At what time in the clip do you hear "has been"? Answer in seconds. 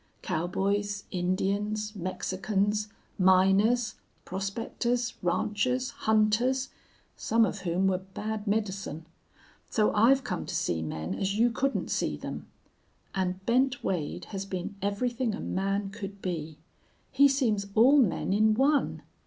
14.31-14.73